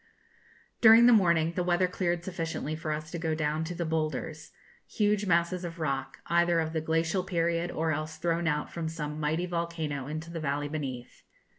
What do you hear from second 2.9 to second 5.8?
us to go down to 'The Boulders,' huge masses of